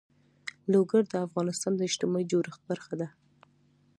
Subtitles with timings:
[0.73, 3.07] لوگر د افغانستان د اجتماعي جوړښت برخه ده.